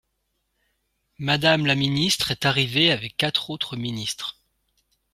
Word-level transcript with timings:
Madame 1.19 1.67
la 1.67 1.75
ministre 1.75 2.31
est 2.31 2.47
arrivée 2.47 2.91
avec 2.91 3.15
quatre 3.17 3.51
autres 3.51 3.75
ministres. 3.75 4.39